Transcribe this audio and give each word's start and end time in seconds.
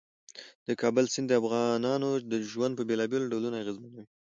د 0.67 0.69
کابل 0.81 1.05
سیند 1.13 1.27
د 1.29 1.33
افغانانو 1.41 2.09
ژوند 2.51 2.73
په 2.77 2.83
بېلابېلو 2.89 3.29
ډولونو 3.31 3.57
اغېزمنوي. 3.61 4.03